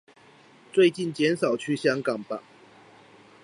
[0.73, 2.41] 最近減少去香港吧！